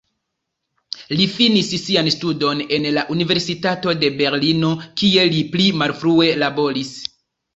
[1.17, 6.93] Li finis sian studon en la Universitato de Berlino, kie li pli malfrue laboris.